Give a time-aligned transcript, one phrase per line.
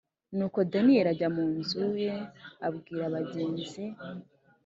[0.37, 2.15] Nuko Daniyeli ajya mu nzu ye
[2.65, 3.83] abibwira bagenzi